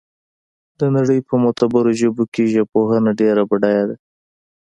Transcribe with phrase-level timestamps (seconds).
[0.79, 3.95] د نړۍ په معتبرو ژبو کې ژبپوهنه ډېره بډایه ده